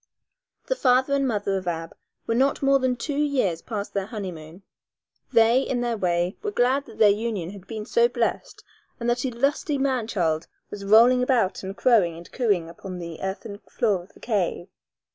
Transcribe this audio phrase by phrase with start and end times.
[0.65, 1.95] The father and mother of Ab
[2.25, 4.63] were not more than two years past their honeymoon.
[5.31, 8.63] They, in their way, were glad that their union had been so blest
[8.99, 13.21] and that a lusty man child was rolling about and crowing and cooing upon the
[13.21, 14.69] earthen floor of the cave.